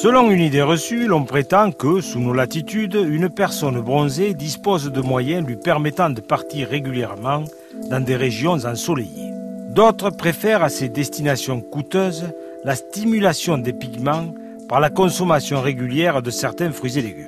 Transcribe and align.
Selon 0.00 0.30
une 0.30 0.42
idée 0.42 0.62
reçue, 0.62 1.08
l'on 1.08 1.24
prétend 1.24 1.72
que, 1.72 2.00
sous 2.00 2.20
nos 2.20 2.32
latitudes, 2.32 2.94
une 2.94 3.28
personne 3.28 3.80
bronzée 3.80 4.32
dispose 4.32 4.92
de 4.92 5.00
moyens 5.00 5.44
lui 5.44 5.56
permettant 5.56 6.08
de 6.08 6.20
partir 6.20 6.68
régulièrement 6.68 7.42
dans 7.90 7.98
des 7.98 8.14
régions 8.14 8.64
ensoleillées. 8.64 9.32
D'autres 9.70 10.10
préfèrent 10.10 10.62
à 10.62 10.68
ces 10.68 10.88
destinations 10.88 11.60
coûteuses 11.60 12.26
la 12.62 12.76
stimulation 12.76 13.58
des 13.58 13.72
pigments 13.72 14.32
par 14.68 14.78
la 14.78 14.88
consommation 14.88 15.60
régulière 15.60 16.22
de 16.22 16.30
certains 16.30 16.70
fruits 16.70 16.96
et 16.96 17.02
légumes. 17.02 17.26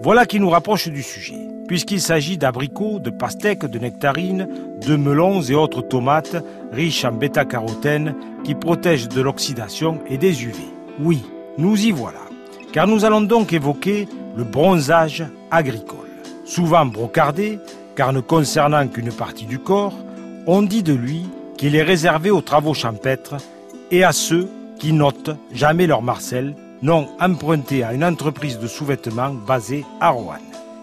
Voilà 0.00 0.26
qui 0.26 0.40
nous 0.40 0.50
rapproche 0.50 0.88
du 0.88 1.04
sujet, 1.04 1.38
puisqu'il 1.68 2.00
s'agit 2.00 2.38
d'abricots, 2.38 2.98
de 2.98 3.10
pastèques, 3.10 3.66
de 3.66 3.78
nectarines, 3.78 4.48
de 4.84 4.96
melons 4.96 5.42
et 5.42 5.54
autres 5.54 5.82
tomates 5.82 6.44
riches 6.72 7.04
en 7.04 7.12
bêta-carotène 7.12 8.16
qui 8.42 8.56
protègent 8.56 9.08
de 9.08 9.20
l'oxydation 9.20 10.00
et 10.10 10.18
des 10.18 10.42
UV. 10.42 10.58
Oui, 10.98 11.22
nous 11.58 11.76
y 11.84 11.90
voilà, 11.90 12.20
car 12.72 12.86
nous 12.86 13.04
allons 13.04 13.20
donc 13.20 13.52
évoquer 13.52 14.08
le 14.36 14.44
bronzage 14.44 15.24
agricole. 15.50 15.98
Souvent 16.44 16.86
brocardé, 16.86 17.58
car 17.96 18.12
ne 18.12 18.20
concernant 18.20 18.86
qu'une 18.88 19.12
partie 19.12 19.46
du 19.46 19.58
corps, 19.58 19.94
on 20.46 20.62
dit 20.62 20.82
de 20.82 20.94
lui 20.94 21.26
qu'il 21.56 21.76
est 21.76 21.82
réservé 21.82 22.30
aux 22.30 22.40
travaux 22.40 22.74
champêtres 22.74 23.36
et 23.90 24.04
à 24.04 24.12
ceux 24.12 24.48
qui 24.78 24.92
notent 24.92 25.36
jamais 25.52 25.86
leur 25.86 26.02
Marcel, 26.02 26.54
non 26.82 27.08
emprunté 27.20 27.84
à 27.84 27.92
une 27.92 28.04
entreprise 28.04 28.58
de 28.58 28.66
sous-vêtements 28.66 29.34
basée 29.34 29.84
à 30.00 30.10
Rouen. 30.10 30.38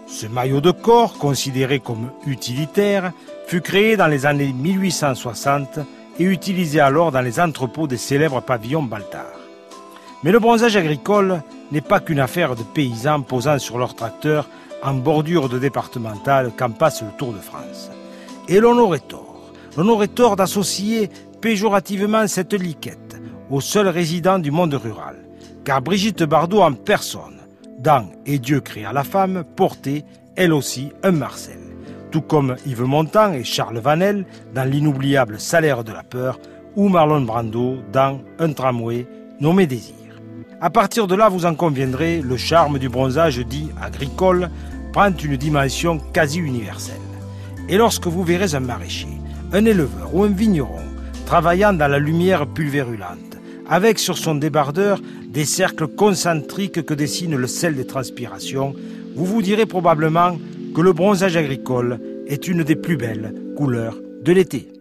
Ce 0.06 0.26
maillot 0.26 0.60
de 0.60 0.70
corps, 0.70 1.18
considéré 1.18 1.80
comme 1.80 2.10
utilitaire, 2.26 3.12
fut 3.46 3.60
créé 3.60 3.96
dans 3.96 4.06
les 4.06 4.24
années 4.24 4.52
1860 4.52 5.80
et 6.18 6.24
utilisé 6.24 6.80
alors 6.80 7.12
dans 7.12 7.20
les 7.20 7.40
entrepôts 7.40 7.86
des 7.86 7.96
célèbres 7.96 8.40
pavillons 8.40 8.82
Baltard. 8.82 9.47
Mais 10.24 10.32
le 10.32 10.40
bronzage 10.40 10.76
agricole 10.76 11.42
n'est 11.70 11.80
pas 11.80 12.00
qu'une 12.00 12.20
affaire 12.20 12.56
de 12.56 12.62
paysans 12.62 13.22
posant 13.22 13.58
sur 13.58 13.78
leurs 13.78 13.94
tracteurs 13.94 14.48
en 14.82 14.94
bordure 14.94 15.48
de 15.48 15.58
départementale 15.58 16.52
quand 16.56 16.70
passe 16.70 17.02
le 17.02 17.08
Tour 17.16 17.32
de 17.32 17.38
France. 17.38 17.90
Et 18.48 18.60
l'on 18.60 18.76
aurait 18.78 18.98
tort. 18.98 19.52
L'on 19.76 19.88
aurait 19.88 20.08
tort 20.08 20.34
d'associer 20.34 21.08
péjorativement 21.40 22.26
cette 22.26 22.54
liquette 22.54 23.16
aux 23.50 23.60
seuls 23.60 23.88
résidents 23.88 24.38
du 24.38 24.50
monde 24.50 24.74
rural. 24.74 25.16
Car 25.64 25.82
Brigitte 25.82 26.24
Bardot 26.24 26.62
en 26.62 26.72
personne, 26.72 27.38
dans 27.78 28.10
Et 28.26 28.38
Dieu 28.38 28.60
créa 28.60 28.92
la 28.92 29.04
femme, 29.04 29.44
portait, 29.56 30.04
elle 30.34 30.52
aussi, 30.52 30.90
un 31.04 31.12
Marcel. 31.12 31.60
Tout 32.10 32.22
comme 32.22 32.56
Yves 32.66 32.82
Montand 32.84 33.32
et 33.34 33.44
Charles 33.44 33.78
Vanel 33.78 34.24
dans 34.54 34.64
l'inoubliable 34.64 35.38
Salaire 35.38 35.84
de 35.84 35.92
la 35.92 36.02
peur, 36.02 36.40
ou 36.74 36.88
Marlon 36.88 37.20
Brando 37.20 37.76
dans 37.92 38.20
Un 38.38 38.52
tramway 38.52 39.06
nommé 39.40 39.66
Désir. 39.66 40.07
À 40.60 40.70
partir 40.70 41.06
de 41.06 41.14
là, 41.14 41.28
vous 41.28 41.46
en 41.46 41.54
conviendrez, 41.54 42.20
le 42.20 42.36
charme 42.36 42.80
du 42.80 42.88
bronzage 42.88 43.38
dit 43.38 43.68
agricole 43.80 44.50
prend 44.92 45.08
une 45.08 45.36
dimension 45.36 45.98
quasi 46.12 46.38
universelle. 46.40 46.96
Et 47.68 47.76
lorsque 47.76 48.08
vous 48.08 48.24
verrez 48.24 48.56
un 48.56 48.60
maraîcher, 48.60 49.06
un 49.52 49.64
éleveur 49.64 50.12
ou 50.12 50.24
un 50.24 50.28
vigneron 50.28 50.82
travaillant 51.26 51.72
dans 51.72 51.86
la 51.86 52.00
lumière 52.00 52.44
pulvérulente, 52.44 53.38
avec 53.68 54.00
sur 54.00 54.18
son 54.18 54.34
débardeur 54.34 55.00
des 55.28 55.44
cercles 55.44 55.86
concentriques 55.86 56.84
que 56.84 56.94
dessine 56.94 57.36
le 57.36 57.46
sel 57.46 57.76
des 57.76 57.86
transpirations, 57.86 58.74
vous 59.14 59.26
vous 59.26 59.42
direz 59.42 59.66
probablement 59.66 60.36
que 60.74 60.80
le 60.80 60.92
bronzage 60.92 61.36
agricole 61.36 62.00
est 62.26 62.48
une 62.48 62.64
des 62.64 62.76
plus 62.76 62.96
belles 62.96 63.32
couleurs 63.56 63.96
de 64.24 64.32
l'été. 64.32 64.77